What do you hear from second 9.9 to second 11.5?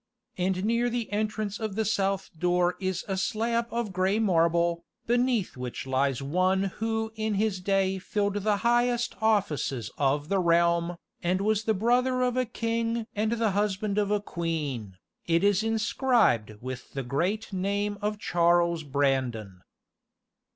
of the realm, and